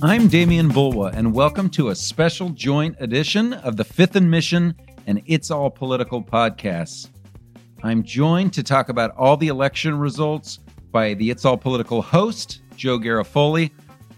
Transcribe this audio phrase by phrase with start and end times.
[0.00, 4.76] I'm Demian Bulwa, and welcome to a special joint edition of the Fifth and Mission
[5.08, 7.08] and It's All Political podcasts.
[7.82, 10.60] I'm joined to talk about all the election results
[10.92, 13.72] by the It's All Political host, Joe Garofoli,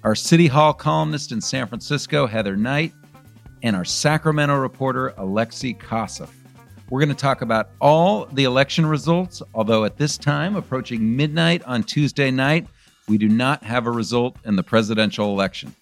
[0.04, 2.92] our City Hall columnist in San Francisco, Heather Knight,
[3.62, 6.28] and our Sacramento reporter, Alexi Koseff.
[6.90, 11.62] We're going to talk about all the election results, although at this time, approaching midnight
[11.64, 12.66] on Tuesday night,
[13.10, 15.74] we do not have a result in the presidential election.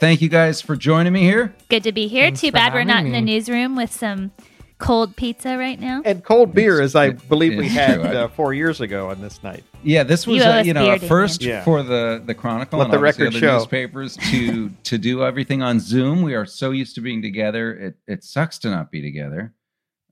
[0.00, 1.54] Thank you guys for joining me here.
[1.68, 2.24] Good to be here.
[2.26, 4.30] Thanks Too bad we're having not in the newsroom with some
[4.78, 6.02] cold pizza right now.
[6.04, 9.64] and cold beer, as I believe we had uh, four years ago on this night.
[9.82, 11.64] Yeah, this was You uh, you know a first Yeah.
[11.64, 13.56] for the the Chronicle Let and the record other show.
[13.58, 16.22] newspapers to to do everything on Zoom.
[16.22, 17.74] We are so used to being together.
[17.74, 19.52] It it sucks to not be together,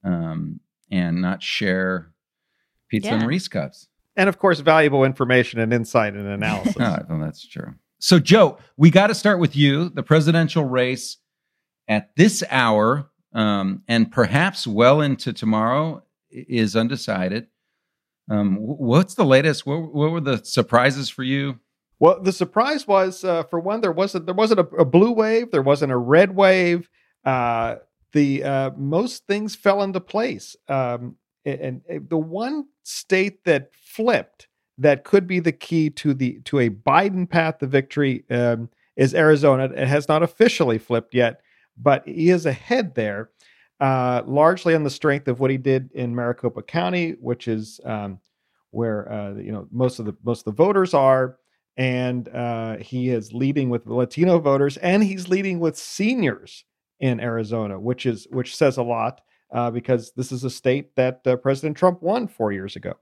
[0.02, 0.58] um,
[0.90, 2.10] and not share
[2.88, 3.28] pizza and Yeah.
[3.28, 3.86] Reese cups.
[4.16, 6.74] And of course, valuable information and insight and analysis.
[6.80, 7.74] Oh, well, that's true.
[7.98, 9.88] So, Joe, we got to start with you.
[9.88, 11.16] The presidential race
[11.88, 17.46] at this hour, um, and perhaps well into tomorrow, is undecided.
[18.30, 19.66] Um, what's the latest?
[19.66, 21.58] What, what were the surprises for you?
[21.98, 25.50] Well, the surprise was, uh, for one, there wasn't there wasn't a, a blue wave,
[25.50, 26.90] there wasn't a red wave.
[27.24, 27.76] Uh,
[28.12, 34.45] the uh, most things fell into place, um, and, and the one state that flipped
[34.78, 39.14] that could be the key to the to a Biden path to victory um, is
[39.14, 39.64] Arizona.
[39.64, 41.40] It has not officially flipped yet,
[41.76, 43.30] but he is ahead there,
[43.80, 48.18] uh, largely on the strength of what he did in Maricopa County, which is um,
[48.70, 51.38] where uh, you know most of the most of the voters are
[51.76, 56.64] and uh, he is leading with Latino voters, and he's leading with seniors
[57.00, 59.20] in Arizona, which is which says a lot
[59.52, 62.94] uh, because this is a state that uh, President Trump won four years ago.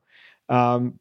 [0.48, 0.98] Um,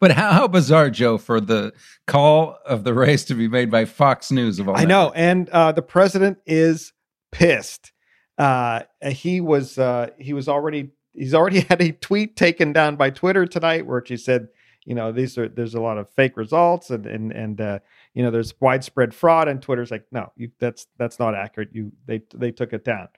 [0.00, 1.72] But how, how bizarre, Joe, for the
[2.06, 4.76] call of the race to be made by Fox News of all.
[4.76, 6.92] I know, and uh, the president is
[7.30, 7.92] pissed.
[8.38, 13.10] Uh, he was uh, he was already he's already had a tweet taken down by
[13.10, 14.48] Twitter tonight, where she said,
[14.84, 17.78] you know, these are there's a lot of fake results, and and and uh,
[18.14, 21.70] you know there's widespread fraud, and Twitter's like, no, you, that's that's not accurate.
[21.72, 23.08] You they they took it down.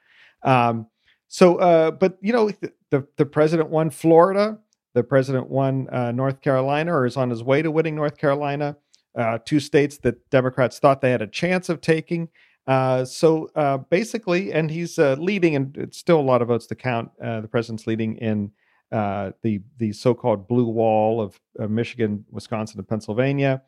[0.43, 0.87] Um,
[1.28, 2.50] so, uh, but you know,
[2.91, 4.59] the the president won Florida.
[4.94, 8.77] The president won uh, North Carolina, or is on his way to winning North Carolina
[9.16, 12.28] uh, two states that Democrats thought they had a chance of taking.
[12.66, 16.66] Uh, so uh, basically, and he's uh, leading, and it's still a lot of votes
[16.66, 17.10] to count.
[17.22, 18.50] Uh, the president's leading in
[18.91, 23.62] the the so-called blue wall of Michigan, Wisconsin, and Pennsylvania.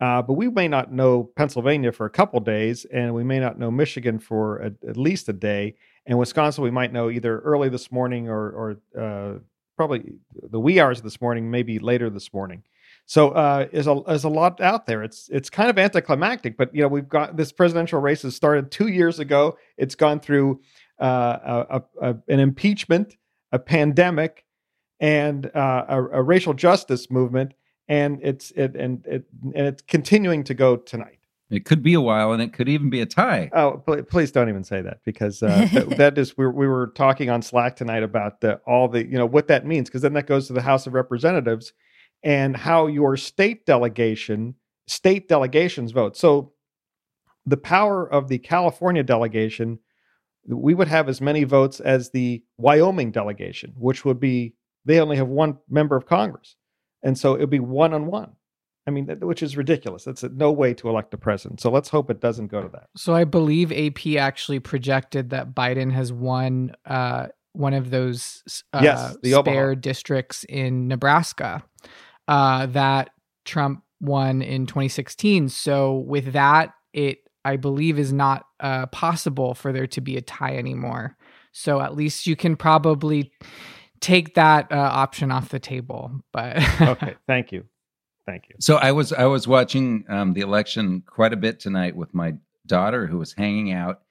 [0.00, 3.70] But we may not know Pennsylvania for a couple days, and we may not know
[3.70, 5.76] Michigan for a, at least a day.
[6.04, 8.50] And Wisconsin, we might know either early this morning or,
[8.94, 9.40] or
[9.86, 10.12] probably
[10.50, 12.62] the wee hours of this morning, maybe later this morning.
[13.06, 15.02] So uh, is a is a lot out there.
[15.02, 18.70] It's it's kind of anticlimactic, but you know we've got this presidential race has started
[18.70, 19.58] two years ago.
[19.76, 20.60] It's gone through
[21.00, 23.16] uh, a, a, an impeachment,
[23.50, 24.44] a pandemic,
[25.00, 27.54] and uh, a, a racial justice movement,
[27.88, 31.18] and it's it and it and it's continuing to go tonight.
[31.52, 33.50] It could be a while, and it could even be a tie.
[33.52, 36.86] Oh, pl- please don't even say that because uh, that, that is we, we were
[36.96, 40.14] talking on Slack tonight about the, all the you know what that means because then
[40.14, 41.74] that goes to the House of Representatives
[42.22, 44.54] and how your state delegation
[44.86, 46.16] state delegations vote.
[46.16, 46.54] So
[47.44, 49.78] the power of the California delegation,
[50.46, 54.54] we would have as many votes as the Wyoming delegation, which would be
[54.86, 56.56] they only have one member of Congress,
[57.02, 58.32] and so it would be one on one.
[58.86, 60.04] I mean, which is ridiculous.
[60.04, 61.60] That's no way to elect a president.
[61.60, 62.88] So let's hope it doesn't go to that.
[62.96, 68.80] So I believe AP actually projected that Biden has won uh, one of those uh,
[68.82, 69.80] Yes, the spare Omaha.
[69.80, 71.62] districts in Nebraska
[72.26, 73.10] uh, that
[73.44, 75.48] Trump won in 2016.
[75.48, 80.22] So with that, it I believe is not uh, possible for there to be a
[80.22, 81.16] tie anymore.
[81.52, 83.32] So at least you can probably
[84.00, 86.10] take that uh, option off the table.
[86.32, 87.64] But okay thank you
[88.26, 91.96] thank you So I was I was watching um, the election quite a bit tonight
[91.96, 92.34] with my
[92.66, 94.02] daughter who was hanging out,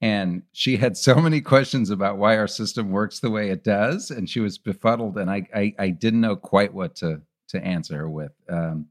[0.00, 4.10] and she had so many questions about why our system works the way it does,
[4.10, 7.96] and she was befuddled, and I I, I didn't know quite what to to answer
[7.96, 8.32] her with.
[8.48, 8.86] Um,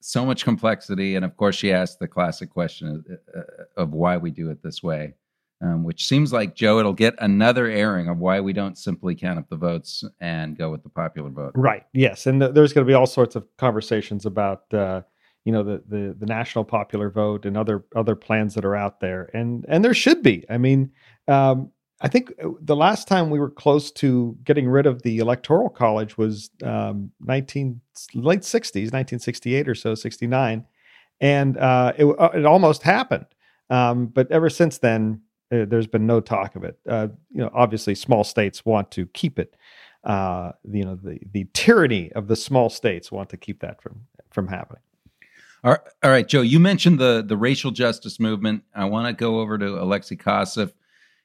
[0.00, 4.16] so much complexity, and of course, she asked the classic question of, uh, of why
[4.16, 5.14] we do it this way.
[5.62, 9.38] Um, which seems like Joe, it'll get another airing of why we don't simply count
[9.38, 11.52] up the votes and go with the popular vote.
[11.54, 15.02] right yes and th- there's going to be all sorts of conversations about uh,
[15.44, 19.00] you know the, the the national popular vote and other other plans that are out
[19.00, 20.90] there and and there should be i mean
[21.28, 21.70] um,
[22.00, 25.68] i think uh, the last time we were close to getting rid of the electoral
[25.68, 27.80] college was um, 19
[28.14, 30.64] late 60s 1968 or so 69
[31.20, 33.26] and uh, it uh, it almost happened.
[33.68, 35.20] Um, but ever since then,
[35.50, 36.78] there's been no talk of it.
[36.88, 39.56] Uh, you know, obviously, small states want to keep it.
[40.04, 44.06] Uh, you know, the the tyranny of the small states want to keep that from
[44.30, 44.82] from happening.
[45.62, 46.40] All right, all right, Joe.
[46.40, 48.62] You mentioned the the racial justice movement.
[48.74, 50.72] I want to go over to Alexi Koseff.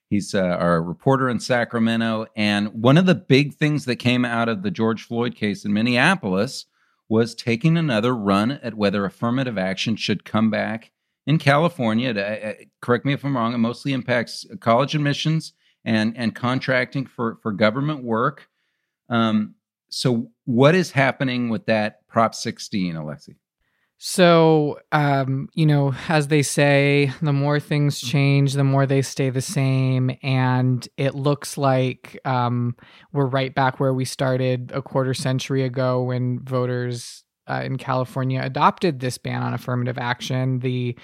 [0.10, 4.50] He's uh, our reporter in Sacramento, and one of the big things that came out
[4.50, 6.66] of the George Floyd case in Minneapolis
[7.07, 10.92] was taking another run at whether affirmative action should come back
[11.27, 12.13] in California.
[12.13, 13.54] Uh, correct me if I'm wrong.
[13.54, 18.48] It mostly impacts college admissions and and contracting for for government work.
[19.10, 19.56] Um,
[19.89, 23.36] so, what is happening with that Prop 16, Alexi?
[23.98, 29.30] So, um, you know, as they say, the more things change, the more they stay
[29.30, 30.12] the same.
[30.21, 32.75] And it looks like um,
[33.13, 38.42] we're right back where we started a quarter century ago when voters uh, in California
[38.44, 40.59] adopted this ban on affirmative action.
[40.59, 40.95] The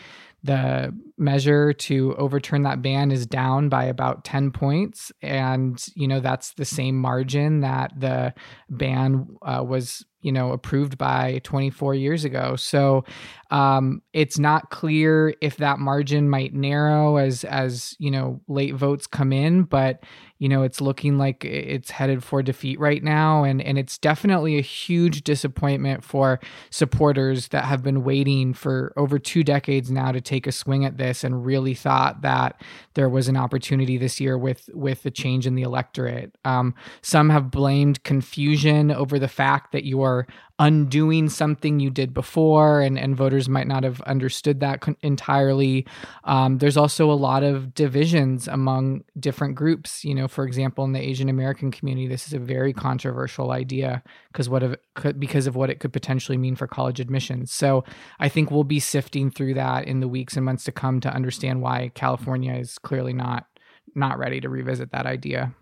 [0.43, 5.11] the measure to overturn that ban is down by about 10 points.
[5.21, 8.33] And you know that's the same margin that the
[8.69, 12.55] ban uh, was you know approved by 24 years ago.
[12.55, 13.03] So
[13.49, 19.07] um, it's not clear if that margin might narrow as as you know late votes
[19.07, 20.03] come in but
[20.37, 23.43] you know it's looking like it's headed for defeat right now.
[23.43, 26.39] And and it's definitely a huge disappointment for
[26.69, 30.97] supporters that have been waiting for over two decades now to take a swing at
[30.97, 32.61] this and really thought that
[32.93, 36.35] there was an opportunity this year with with the change in the electorate.
[36.45, 40.27] Um, some have blamed confusion over the fact that you are
[40.61, 45.87] undoing something you did before, and, and voters might not have understood that entirely.
[46.23, 50.05] Um, there's also a lot of divisions among different groups.
[50.05, 54.03] You know, for example, in the Asian American community, this is a very controversial idea
[54.31, 54.75] because what of,
[55.17, 57.51] because of what it could potentially mean for college admissions.
[57.51, 57.83] So
[58.19, 61.11] I think we'll be sifting through that in the weeks and months to come to
[61.11, 63.47] understand why California is clearly not
[63.95, 65.53] not ready to revisit that idea.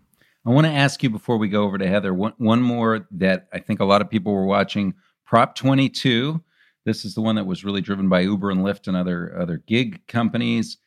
[0.46, 3.48] I want to ask you before we go over to Heather one, one more that
[3.52, 4.94] I think a lot of people were watching
[5.26, 6.42] Prop 22.
[6.86, 9.58] This is the one that was really driven by Uber and Lyft and other other
[9.66, 10.78] gig companies.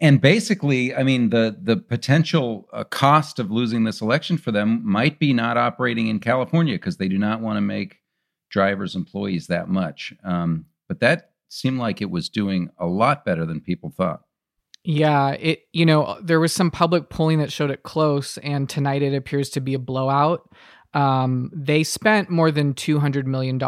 [0.00, 4.80] And basically, I mean, the the potential uh, cost of losing this election for them
[4.84, 7.98] might be not operating in California because they do not want to make
[8.50, 10.12] drivers employees that much.
[10.24, 14.22] Um, but that seemed like it was doing a lot better than people thought.
[14.84, 19.02] Yeah, it you know, there was some public polling that showed it close and tonight
[19.02, 20.48] it appears to be a blowout.
[20.94, 23.60] Um, they spent more than $200 million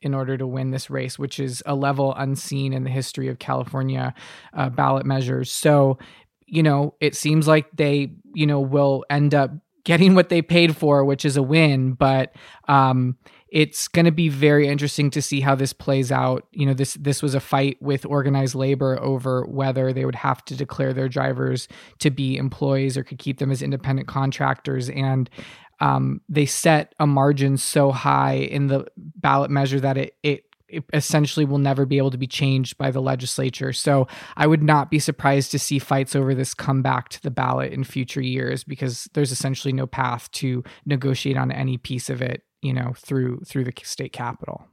[0.00, 3.38] in order to win this race, which is a level unseen in the history of
[3.38, 4.14] California
[4.54, 5.50] uh, ballot measures.
[5.52, 5.98] So,
[6.46, 9.50] you know, it seems like they, you know, will end up
[9.86, 11.92] getting what they paid for, which is a win.
[11.92, 12.34] But
[12.66, 13.16] um,
[13.48, 16.44] it's going to be very interesting to see how this plays out.
[16.50, 20.44] You know, this this was a fight with organized labor over whether they would have
[20.46, 21.68] to declare their drivers
[22.00, 25.30] to be employees or could keep them as independent contractors, and
[25.78, 30.45] um, they set a margin so high in the ballot measure that it it
[30.92, 33.72] essentially will never be able to be changed by the legislature.
[33.72, 37.30] So I would not be surprised to see fights over this come back to the
[37.30, 42.20] ballot in future years because there's essentially no path to negotiate on any piece of
[42.20, 44.66] it you know, through through the state capitol.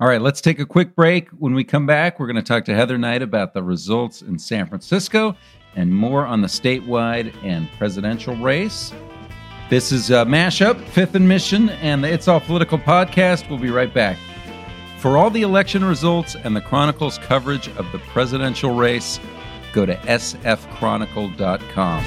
[0.00, 1.28] All right, let's take a quick break.
[1.30, 4.38] When we come back, we're going to talk to Heather Knight about the results in
[4.38, 5.36] San Francisco
[5.76, 8.92] and more on the statewide and presidential race.
[9.70, 13.48] This is a Mashup, Fifth and Mission, and the It's All Political podcast.
[13.48, 14.18] We'll be right back.
[15.02, 19.18] For all the election results and the Chronicle's coverage of the presidential race,
[19.72, 22.04] go to sfchronicle.com.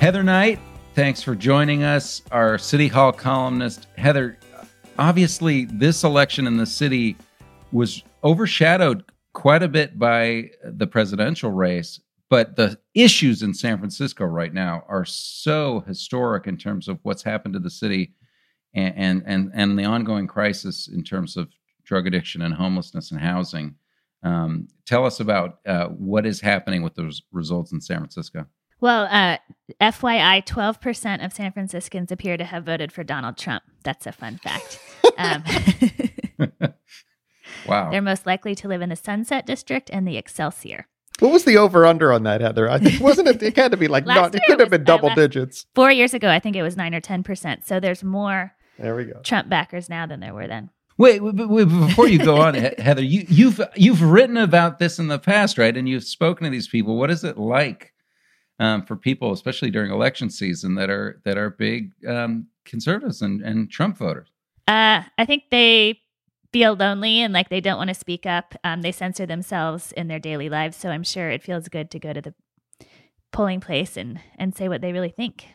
[0.00, 0.58] Heather Knight,
[0.94, 3.88] thanks for joining us, our City Hall columnist.
[3.98, 4.38] Heather,
[4.98, 7.14] obviously, this election in the city
[7.72, 14.24] was overshadowed quite a bit by the presidential race, but the issues in San Francisco
[14.24, 18.14] right now are so historic in terms of what's happened to the city
[18.76, 21.48] and and and, and the ongoing crisis in terms of
[21.84, 23.74] drug addiction and homelessness and housing.
[24.22, 28.46] Um, tell us about uh, what is happening with those results in San Francisco.
[28.80, 29.38] Well, uh,
[29.80, 33.62] FYI, 12% of San Franciscans appear to have voted for Donald Trump.
[33.84, 34.78] That's a fun fact.
[35.16, 35.44] Um,
[37.66, 37.90] wow.
[37.90, 40.88] They're most likely to live in the Sunset District and the Excelsior.
[41.20, 42.68] What was the over under on that, Heather?
[42.68, 43.42] I think wasn't it?
[43.42, 44.34] It had to be like not.
[44.34, 45.64] It could have been double digits.
[45.74, 47.66] Four years ago, I think it was nine or ten percent.
[47.66, 48.52] So there's more.
[48.78, 49.20] There we go.
[49.22, 50.70] Trump backers now than there were then.
[50.98, 55.08] Wait, wait, wait before you go on, Heather, you, you've you've written about this in
[55.08, 55.76] the past, right?
[55.76, 56.96] And you've spoken to these people.
[56.96, 57.92] What is it like
[58.58, 63.42] um, for people, especially during election season, that are that are big um, conservatives and,
[63.42, 64.28] and Trump voters.
[64.66, 66.00] Uh, I think they
[66.52, 68.54] feel lonely and like they don't want to speak up.
[68.64, 70.76] Um, they censor themselves in their daily lives.
[70.76, 72.34] So I'm sure it feels good to go to the
[73.32, 75.48] polling place and and say what they really think.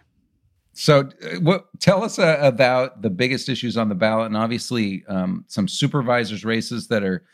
[0.74, 5.04] So, uh, what tell us uh, about the biggest issues on the ballot, and obviously
[5.08, 7.25] um, some supervisors races that are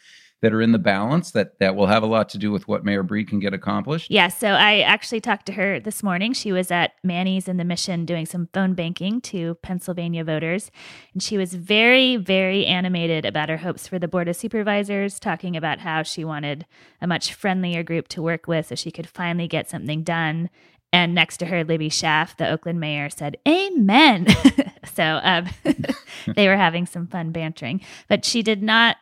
[0.42, 2.86] that are in the balance that that will have a lot to do with what
[2.86, 4.12] Mayor Breed can get accomplished.
[4.12, 6.34] Yeah, so I actually talked to her this morning.
[6.34, 10.70] She was at Manny's in the Mission doing some phone banking to Pennsylvania voters,
[11.14, 15.56] and she was very very animated about her hopes for the board of supervisors, talking
[15.56, 16.66] about how she wanted
[17.02, 20.50] a much friendlier group to work with so she could finally get something done.
[20.98, 24.26] And next to her, Libby Schaaf, the Oakland mayor, said, Amen.
[24.96, 25.48] so um,
[26.36, 27.82] they were having some fun bantering.
[28.08, 28.98] But she did not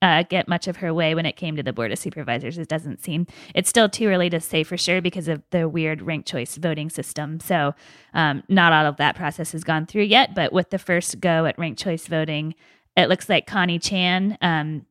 [0.00, 2.56] uh, get much of her way when it came to the board of supervisors.
[2.56, 6.00] It doesn't seem it's still too early to say for sure because of the weird
[6.00, 7.38] ranked choice voting system.
[7.38, 7.74] So,
[8.14, 10.34] um, not all of that process has gone through yet.
[10.34, 12.54] But with the first go at ranked choice voting,
[12.96, 14.86] it looks like Connie Chan um,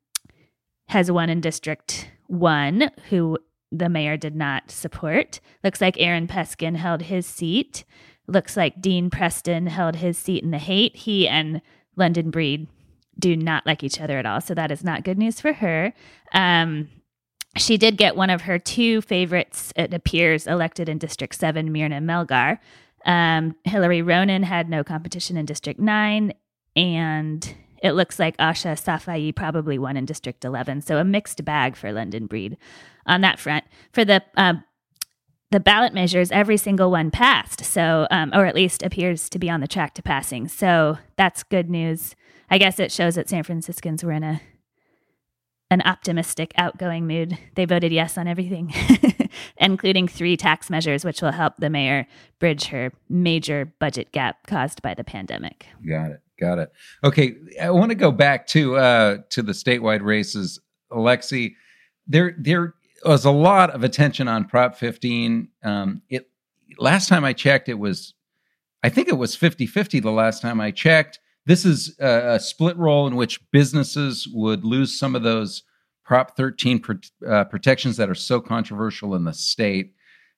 [0.89, 3.39] has won in District One, who
[3.72, 5.39] the mayor did not support.
[5.63, 7.84] Looks like Aaron Peskin held his seat.
[8.27, 10.95] Looks like Dean Preston held his seat in the Haight.
[10.95, 11.62] He and
[11.95, 12.67] London Breed
[13.17, 14.41] do not like each other at all.
[14.41, 15.93] So that is not good news for her.
[16.34, 16.89] Um,
[17.57, 22.01] she did get one of her two favorites, it appears, elected in District 7, Myrna
[22.01, 22.60] Melgar.
[23.05, 26.34] Um, Hillary Ronen had no competition in District 9,
[26.75, 30.81] and it looks like Ahsha Safai probably won in District 11.
[30.81, 32.57] So a mixed bag for London Breed
[33.05, 33.65] on that front.
[33.91, 34.55] For the uh,
[35.51, 37.63] the ballot measures, every single one passed.
[37.63, 40.47] So, um, or at least appears to be on the track to passing.
[40.47, 42.15] So that's good news
[42.50, 44.41] I guess it shows that San Franciscans were in a
[45.71, 47.39] an optimistic, outgoing mood.
[47.55, 48.71] They voted yes on everything,
[49.57, 52.05] including three tax measures, which will help the mayor
[52.39, 55.65] bridge her major budget gap caused by the pandemic.
[55.88, 56.21] Got it.
[56.39, 56.71] Got it.
[57.03, 60.59] Okay, I want to go back to uh, to the statewide races,
[60.91, 61.55] Alexi.
[62.07, 62.75] There, there
[63.07, 65.50] was a lot of attention on Prop 15.
[65.63, 66.29] Um, it
[66.77, 68.13] last time I checked, it was,
[68.83, 71.19] I think it was 50-50 the last time I checked.
[71.45, 75.63] This is a, a split roll in which businesses would lose some of those
[76.03, 76.93] Prop 13 pr-
[77.27, 79.93] uh, protections that are so controversial in the state.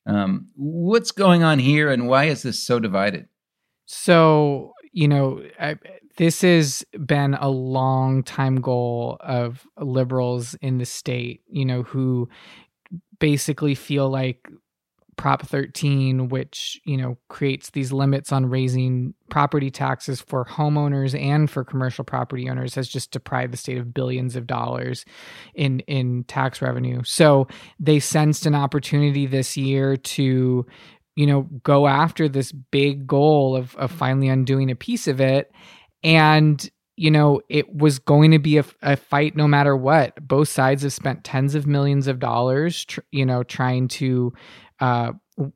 [0.05, 3.27] Um, what's going on here, and why is this so divided?
[3.86, 5.75] So, you know, I,
[6.17, 12.27] this has been a long time goal of liberals in the state, you know, who
[13.19, 14.47] basically feel like
[15.15, 21.50] Prop 13, which you know creates these limits on raising property taxes for homeowners and
[21.50, 25.05] for commercial property owners, has just deprived the state of billions of dollars
[25.55, 27.01] in in tax revenue.
[27.03, 27.47] So
[27.79, 30.65] they sensed an opportunity this year to
[31.15, 35.51] you know go after this big goal of of finally undoing a piece of it,
[36.07, 40.15] and you know, it was going to be a, a, fight no matter what.
[40.27, 44.33] Both sides have spent tens of millions of dollars, tr- you know, trying to
[44.79, 45.11] uh,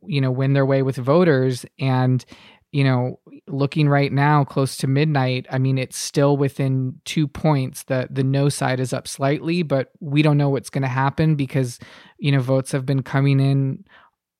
[0.05, 1.65] you know, win their way with voters.
[1.79, 2.24] And,
[2.72, 7.84] you know, looking right now close to midnight, I mean, it's still within two points.
[7.84, 11.36] The the no side is up slightly, but we don't know what's going to happen
[11.36, 11.79] because,
[12.20, 13.84] you know, votes have been coming in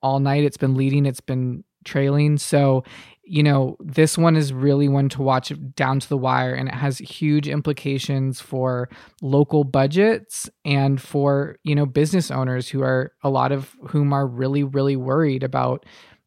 [0.02, 0.44] all night.
[0.44, 1.06] It's been leading.
[1.06, 2.38] It's been trailing.
[2.38, 2.84] So
[3.32, 6.74] you know, this one is really one to watch down to the wire, and it
[6.74, 8.90] has huge implications for
[9.22, 14.28] local budgets and for, you know, business owners who are a lot of whom are
[14.28, 15.86] really, really worried about,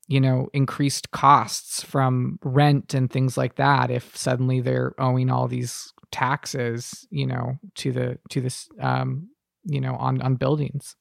[0.09, 5.47] you know, increased costs from rent and things like that if suddenly they're owing all
[5.47, 9.29] these taxes, you know, to the, to this, um,
[9.67, 10.97] you know, on, on buildings.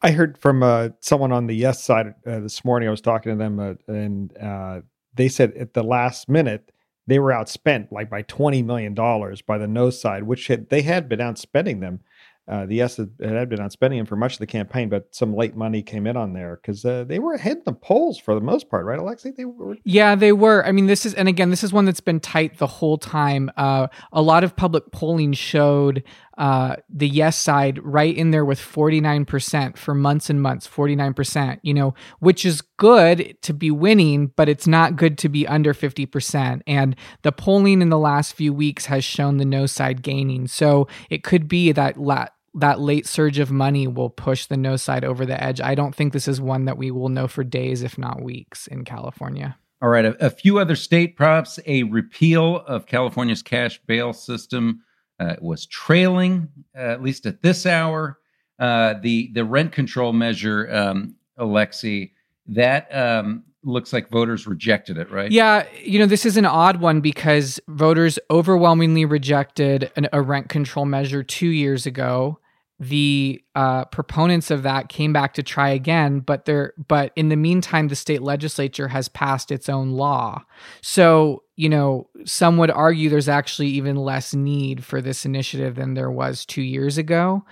[0.00, 2.88] I heard from uh, someone on the yes side uh, this morning.
[2.88, 4.80] I was talking to them, uh, and uh,
[5.18, 6.72] they said at the last minute
[7.06, 10.82] they were outspent like by twenty million dollars by the no side, which had, they
[10.82, 12.00] had been outspending them.
[12.46, 15.34] Uh, the yes had, had been outspending them for much of the campaign, but some
[15.34, 18.34] late money came in on there because uh, they were ahead in the polls for
[18.34, 19.36] the most part, right, Alexi?
[19.36, 19.76] They were.
[19.84, 20.64] Yeah, they were.
[20.64, 23.50] I mean, this is, and again, this is one that's been tight the whole time.
[23.58, 26.02] Uh, a lot of public polling showed
[26.38, 31.74] uh, the yes side right in there with 49% for months and months, 49%, you
[31.74, 36.62] know, which is good to be winning, but it's not good to be under 50%.
[36.66, 40.46] And the polling in the last few weeks has shown the no side gaining.
[40.46, 44.76] So it could be that la- that late surge of money will push the no
[44.76, 45.60] side over the edge.
[45.60, 48.66] I don't think this is one that we will know for days, if not weeks,
[48.68, 49.58] in California.
[49.82, 54.82] All right, a, a few other state props: a repeal of California's cash bail system
[55.20, 58.18] uh, was trailing, uh, at least at this hour.
[58.58, 62.12] Uh, the the rent control measure, um, Alexi,
[62.46, 65.30] that um, looks like voters rejected it, right?
[65.30, 70.48] Yeah, you know, this is an odd one because voters overwhelmingly rejected an, a rent
[70.48, 72.38] control measure two years ago.
[72.80, 77.36] The uh, proponents of that came back to try again, but there, but in the
[77.36, 80.44] meantime, the state legislature has passed its own law.
[80.80, 85.94] So, you know, some would argue there's actually even less need for this initiative than
[85.94, 87.44] there was two years ago.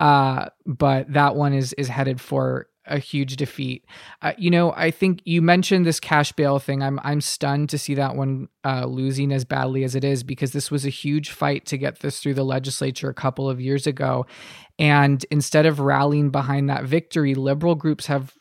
[0.00, 3.84] Uh, but that one is is headed for a huge defeat.
[4.22, 6.82] Uh, you know, I think you mentioned this cash bail thing.
[6.82, 10.52] I'm I'm stunned to see that one uh, losing as badly as it is because
[10.52, 13.86] this was a huge fight to get this through the legislature a couple of years
[13.86, 14.26] ago,
[14.78, 18.34] and instead of rallying behind that victory, liberal groups have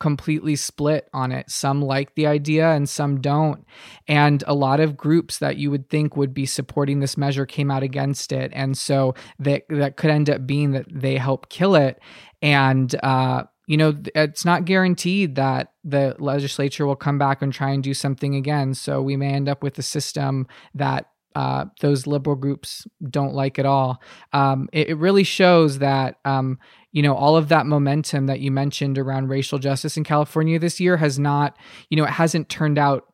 [0.00, 1.48] completely split on it.
[1.50, 3.64] Some like the idea and some don't.
[4.06, 7.70] And a lot of groups that you would think would be supporting this measure came
[7.70, 8.50] out against it.
[8.54, 12.00] And so that that could end up being that they help kill it.
[12.42, 17.70] And uh, you know, it's not guaranteed that the legislature will come back and try
[17.70, 18.74] and do something again.
[18.74, 23.58] So we may end up with a system that uh, those liberal groups don't like
[23.58, 24.00] at all.
[24.32, 26.60] Um, it, it, really shows that um,
[26.92, 30.78] you know all of that momentum that you mentioned around racial justice in California this
[30.78, 31.56] year has not,
[31.90, 33.06] you know, it hasn't turned out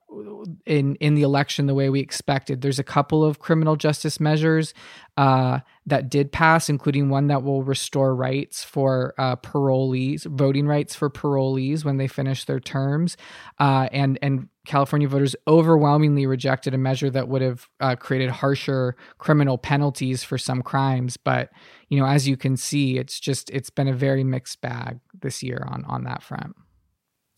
[0.67, 2.61] in in the election the way we expected.
[2.61, 4.75] There's a couple of criminal justice measures
[5.17, 10.95] uh, that did pass, including one that will restore rights for uh, parolees, voting rights
[10.95, 13.17] for parolees when they finish their terms,
[13.59, 18.97] uh, and and California voters overwhelmingly rejected a measure that would have uh, created harsher
[19.19, 21.17] criminal penalties for some crimes.
[21.17, 21.51] But
[21.89, 25.43] you know, as you can see, it's just it's been a very mixed bag this
[25.43, 26.57] year on on that front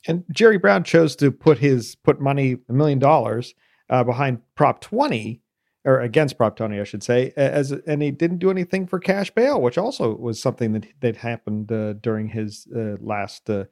[0.06, 3.54] and Jerry Brown chose to put his put money a million dollars
[3.90, 5.42] uh, behind Prop 20
[5.85, 9.30] or against Prop 20, I should say, as and he didn't do anything for cash
[9.30, 13.64] bail, which also was something that that happened uh, during his uh, last uh,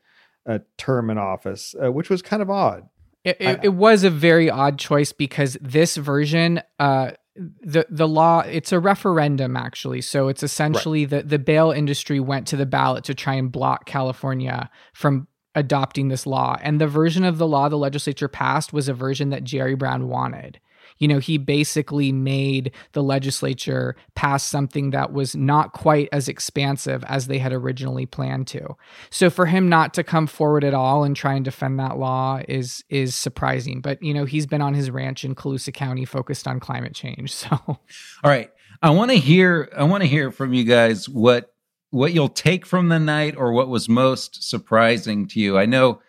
[0.48, 2.88] uh, term in office, uh, which was kind of odd.
[3.22, 8.40] It, it, I, it, was a very odd choice because this version, the the law,
[8.40, 11.22] it's a referendum actually, so it's essentially right.
[11.22, 16.08] the the bail industry went to the ballot to try and block California from adopting
[16.08, 16.56] this law.
[16.62, 20.08] And the version of the law the legislature passed was a version that Jerry Brown
[20.08, 20.60] wanted.
[20.98, 27.02] You know, he basically made the legislature pass something that was not quite as expansive
[27.04, 28.76] as they had originally planned to.
[29.08, 32.40] So for him not to come forward at all and try and defend that law
[32.46, 33.80] is is surprising.
[33.80, 37.34] But you know, he's been on his ranch in Colusa County focused on climate change.
[37.40, 37.78] So All
[38.24, 38.50] right.
[38.82, 41.49] I want to hear I want to hear from you guys what
[41.90, 45.58] what you'll take from the night or what was most surprising to you.
[45.58, 46.00] I know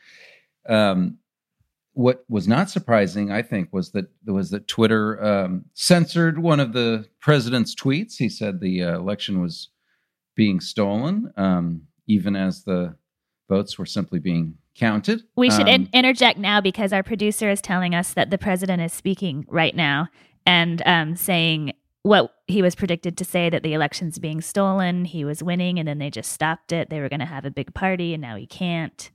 [0.70, 1.18] um,
[1.94, 6.74] what was not surprising, I think, was that was that Twitter um, censored one of
[6.74, 8.16] the president's tweets.
[8.18, 9.70] He said the uh, election was
[10.36, 12.96] being stolen, um, even as the
[13.50, 15.24] votes were simply being counted.
[15.36, 18.82] We should in- um, interject now because our producer is telling us that the president
[18.82, 20.08] is speaking right now
[20.46, 25.24] and um, saying what he was predicted to say that the election's being stolen, he
[25.24, 26.90] was winning, and then they just stopped it.
[26.90, 29.12] They were going to have a big party, and now he can't.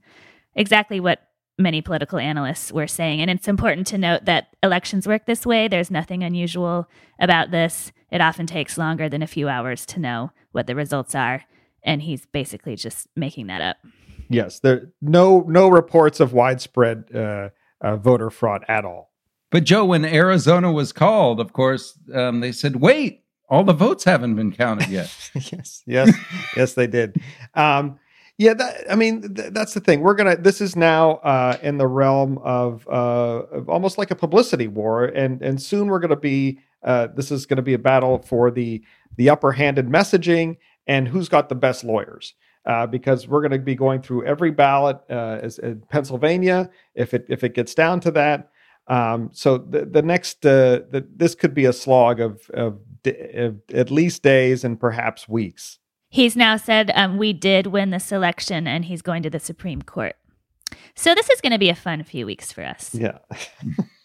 [0.55, 3.19] Exactly what many political analysts were saying.
[3.21, 5.67] And it's important to note that elections work this way.
[5.67, 7.91] There's nothing unusual about this.
[8.11, 11.43] It often takes longer than a few hours to know what the results are.
[11.83, 13.77] And he's basically just making that up.
[14.29, 19.06] Yes, there no no reports of widespread uh, uh, voter fraud at all.
[19.49, 24.03] But Joe, when Arizona was called, of course, um, they said, "Wait, all the votes
[24.03, 26.11] haven't been counted yet." yes, yes,
[26.57, 27.21] yes, they did.
[27.53, 27.97] Um,
[28.37, 30.01] yeah, that, I mean, th- that's the thing.
[30.01, 30.35] We're gonna.
[30.35, 35.05] This is now uh, in the realm of, uh, of, almost like a publicity war,
[35.05, 36.59] and and soon we're gonna be.
[36.83, 38.83] Uh, this is gonna be a battle for the
[39.15, 42.33] the upper handed messaging and who's got the best lawyers.
[42.65, 46.69] Uh, because we're going to be going through every ballot uh, as, in Pennsylvania.
[46.95, 48.49] If it if it gets down to that,
[48.87, 53.57] um, so the, the next, uh, the, this could be a slog of, of, of,
[53.73, 55.79] at least days and perhaps weeks.
[56.09, 59.81] He's now said, um, we did win this election and he's going to the Supreme
[59.81, 60.15] Court.
[60.95, 62.95] So this is going to be a fun few weeks for us.
[62.95, 63.19] Yeah.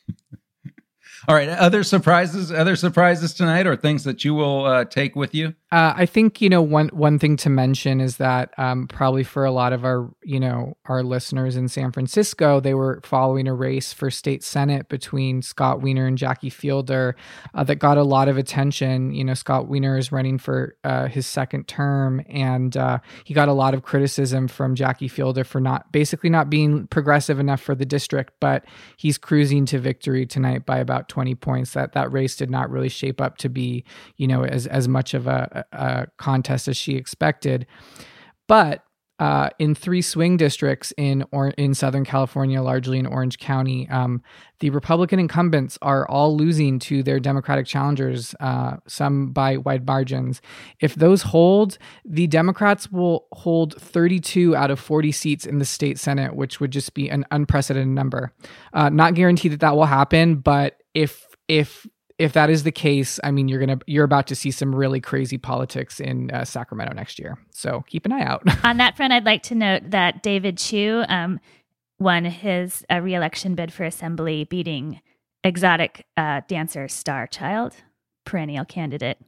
[1.28, 1.48] All right.
[1.48, 5.54] Other surprises, other surprises tonight, or things that you will uh, take with you?
[5.72, 9.46] Uh, I think you know one one thing to mention is that um, probably for
[9.46, 13.54] a lot of our you know our listeners in San Francisco, they were following a
[13.54, 17.16] race for state senate between Scott Wiener and Jackie Fielder
[17.54, 19.14] uh, that got a lot of attention.
[19.14, 23.48] You know, Scott Wiener is running for uh, his second term, and uh, he got
[23.48, 27.74] a lot of criticism from Jackie Fielder for not basically not being progressive enough for
[27.74, 28.34] the district.
[28.40, 28.66] But
[28.98, 31.74] he's cruising to victory tonight by about 20 points.
[31.74, 33.84] That that race did not really shape up to be,
[34.16, 37.66] you know, as as much of a, a contest as she expected.
[38.48, 38.82] But
[39.22, 44.20] uh, in three swing districts in or- in Southern California, largely in Orange County, um,
[44.58, 50.42] the Republican incumbents are all losing to their Democratic challengers, uh, some by wide margins.
[50.80, 56.00] If those hold, the Democrats will hold 32 out of 40 seats in the state
[56.00, 58.32] Senate, which would just be an unprecedented number.
[58.72, 61.86] Uh, not guaranteed that that will happen, but if if
[62.18, 65.00] if that is the case, I mean, you're gonna you're about to see some really
[65.00, 67.38] crazy politics in uh, Sacramento next year.
[67.50, 68.42] So keep an eye out.
[68.64, 71.40] On that front, I'd like to note that David Chiu um,
[71.98, 75.00] won his uh, reelection bid for assembly, beating
[75.44, 77.74] exotic uh, dancer Starchild,
[78.24, 79.18] perennial candidate,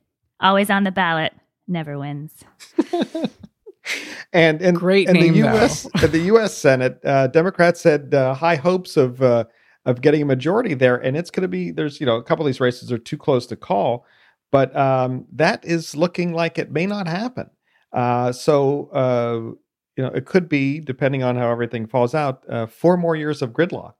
[0.40, 1.32] always on the ballot,
[1.66, 2.44] never wins.
[4.32, 5.88] and and Great and name, the U.S.
[6.00, 6.56] the U.S.
[6.56, 9.44] Senate uh, Democrats had uh, high hopes of uh,
[9.86, 12.44] of getting a majority there, and it's going to be there's you know a couple
[12.44, 14.06] of these races are too close to call,
[14.50, 17.50] but um, that is looking like it may not happen.
[17.92, 19.54] Uh, so uh,
[19.96, 23.42] you know it could be depending on how everything falls out, uh, four more years
[23.42, 23.94] of gridlock.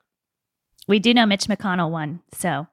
[0.87, 2.67] We do know Mitch McConnell won, so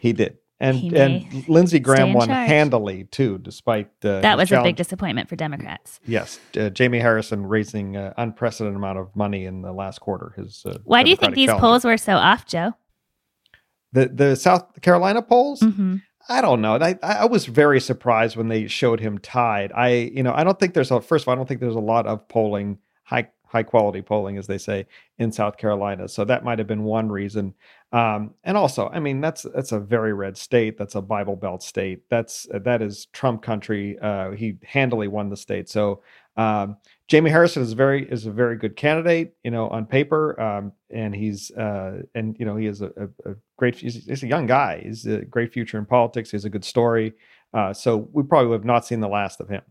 [0.00, 2.48] He did, and and Lindsey Graham won charge.
[2.48, 6.00] handily too, despite uh, that was a big disappointment for Democrats.
[6.06, 10.32] Yes, uh, Jamie Harrison raising uh, unprecedented amount of money in the last quarter.
[10.36, 12.74] His uh, Why do you think these polls were so off, Joe?
[13.92, 15.60] the the South Carolina polls?
[15.60, 15.96] hmm
[16.30, 16.74] I don't know.
[16.74, 19.72] I I was very surprised when they showed him tied.
[19.72, 21.74] I you know I don't think there's a first of all I don't think there's
[21.74, 24.86] a lot of polling high high quality polling as they say
[25.18, 26.08] in South Carolina.
[26.08, 27.54] So that might have been one reason.
[27.92, 30.76] Um, and also, I mean that's that's a very red state.
[30.78, 32.02] That's a Bible Belt state.
[32.10, 33.98] That's that is Trump country.
[33.98, 35.68] Uh, he handily won the state.
[35.68, 36.02] So
[36.36, 36.76] um,
[37.08, 41.14] Jamie Harrison is very is a very good candidate, you know, on paper, um, and
[41.14, 43.76] he's uh, and you know he is a, a, a great.
[43.76, 44.82] He's, he's a young guy.
[44.84, 46.30] He's a great future in politics.
[46.30, 47.14] He has a good story.
[47.52, 49.62] Uh, so we probably have not seen the last of him.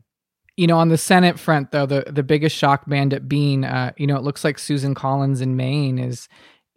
[0.57, 4.07] You know, on the Senate front, though, the, the biggest shock bandit being, uh, you
[4.07, 6.27] know, it looks like Susan Collins in Maine is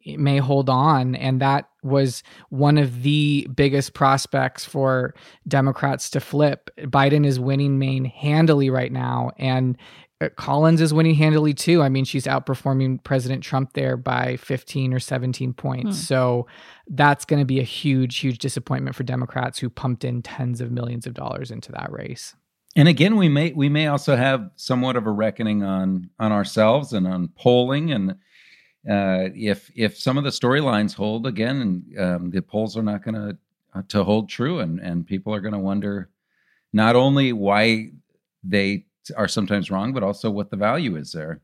[0.07, 5.15] may hold on, and that was one of the biggest prospects for
[5.47, 6.71] Democrats to flip.
[6.79, 9.77] Biden is winning Maine handily right now, and
[10.21, 11.83] uh, Collins is winning handily too.
[11.83, 15.97] I mean, she's outperforming President Trump there by 15 or 17 points.
[15.97, 16.03] Hmm.
[16.03, 16.47] So
[16.89, 20.71] that's going to be a huge, huge disappointment for Democrats who pumped in tens of
[20.71, 22.35] millions of dollars into that race.
[22.77, 26.93] And again, we may we may also have somewhat of a reckoning on on ourselves
[26.93, 28.11] and on polling, and
[28.89, 33.15] uh, if if some of the storylines hold again, um, the polls are not going
[33.17, 33.37] to
[33.75, 36.11] uh, to hold true, and and people are going to wonder
[36.73, 37.91] not only why
[38.45, 41.41] they are sometimes wrong, but also what the value is there.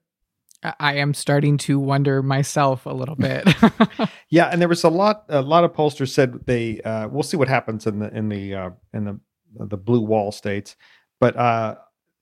[0.62, 3.48] I- I am starting to wonder myself a little bit.
[4.28, 5.24] Yeah, and there was a lot.
[5.28, 6.80] A lot of pollsters said they.
[6.82, 9.20] Uh, we'll see what happens in the in the uh, in the
[9.68, 10.76] the blue wall states,
[11.20, 11.76] but uh,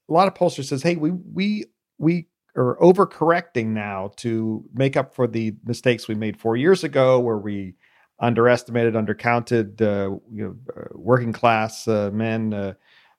[0.08, 1.64] a lot of pollsters says, "Hey, we we
[1.98, 7.18] we are overcorrecting now to make up for the mistakes we made four years ago,
[7.20, 7.74] where we
[8.20, 12.74] underestimated, undercounted, uh, you know, uh, working class uh, men." Uh,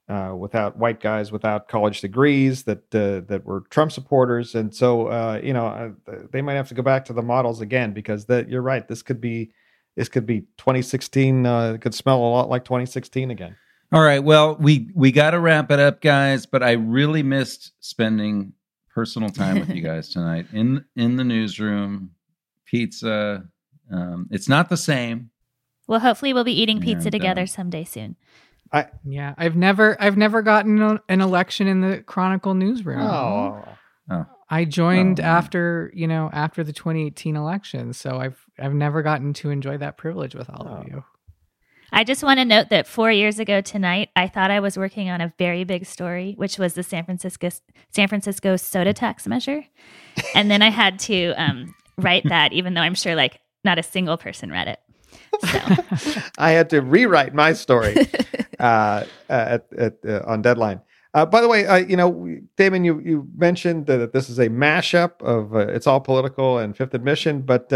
[0.08, 5.08] uh, without white guys without college degrees that uh, that were Trump supporters, and so
[5.08, 8.26] uh, you know uh, they might have to go back to the models again because
[8.26, 8.88] that you're right.
[8.88, 9.52] This could be
[9.96, 11.46] this could be 2016.
[11.46, 13.56] Uh, it could smell a lot like 2016 again.
[13.91, 16.45] All right, well, we we got to wrap it up, guys.
[16.45, 18.54] But I really missed spending
[18.93, 22.12] personal time with you guys tonight in in the newsroom,
[22.65, 23.45] pizza.
[23.91, 25.30] Um, it's not the same.
[25.88, 28.15] Well, hopefully, we'll be eating pizza And, together uh, someday soon.
[28.74, 33.00] I yeah, I've never, I've never gotten a- an election in the Chronicle newsroom.
[33.02, 33.63] Oh,
[34.50, 35.24] I joined Oh.
[35.24, 39.98] after, you know, after the 2018 election, so I've, I've never gotten to enjoy that
[39.98, 40.74] privilege with all Oh.
[40.78, 41.04] of you.
[41.91, 45.10] I just want to note that four years ago tonight, I thought I was working
[45.10, 47.50] on a very big story, which was the San Francisco
[47.89, 49.65] San Francisco soda tax measure,
[50.34, 53.84] and then I had to um, write that, even though I'm sure like not a
[53.84, 54.80] single person read it.
[55.41, 57.95] So I had to rewrite my story
[58.60, 60.82] uh, at, at uh, on deadline.
[61.13, 64.50] Uh, by the way, uh, you know, Damon, you you mentioned that this is a
[64.50, 67.71] mashup of uh, it's all political and Fifth and Mission, but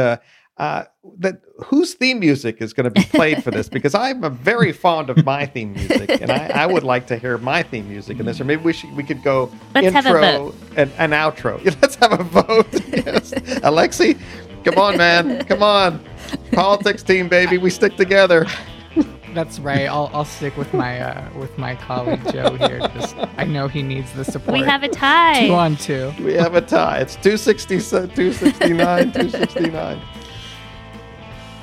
[0.60, 0.84] uh,
[1.20, 3.70] that whose theme music is going to be played for this?
[3.80, 7.38] Because I'm very fond of my theme music, and I, I would like to hear
[7.38, 8.42] my theme music in this.
[8.42, 11.64] Or maybe we should we could go Let's intro and an outro.
[11.82, 12.68] Let's have a vote.
[12.74, 13.32] yes,
[13.64, 14.20] Alexi,
[14.66, 16.04] come on, man, come on,
[16.52, 18.46] politics team, baby, we stick together.
[19.34, 19.86] That's right.
[19.86, 22.80] I'll, I'll stick with my, uh, with my colleague Joe here.
[22.96, 24.58] Just, I know he needs the support.
[24.58, 25.48] we have a tie.
[25.48, 26.12] two on two.
[26.20, 27.00] We have a tie.
[27.00, 30.02] It's 260, 269, 269.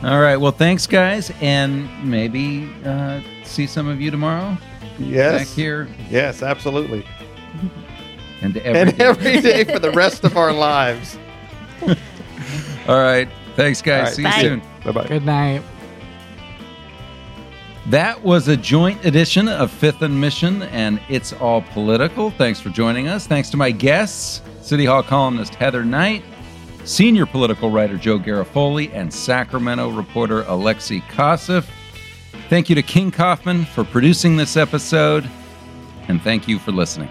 [0.06, 0.36] All right.
[0.36, 4.60] Well, thanks, guys, and maybe uh, see some of you tomorrow back
[5.00, 5.54] Yes.
[5.54, 5.88] here.
[6.08, 7.04] Yes, absolutely.
[8.42, 9.04] And every and day.
[9.04, 11.18] every day for the rest of our lives.
[12.86, 13.26] All right.
[13.56, 14.18] Thanks, guys.
[14.18, 14.34] All right.
[14.34, 14.62] See you soon.
[14.84, 15.06] Bye bye.
[15.08, 15.62] Good night.
[17.86, 22.30] That was a joint edition of Fifth and Mission, and it's all political.
[22.30, 23.26] Thanks for joining us.
[23.26, 26.22] Thanks to my guests, City Hall columnist Heather Knight,
[26.86, 31.68] senior political writer Joe Garofoli, and Sacramento reporter Alexi Koseff.
[32.48, 35.28] Thank you to King Kaufman for producing this episode,
[36.08, 37.10] and thank you for listening.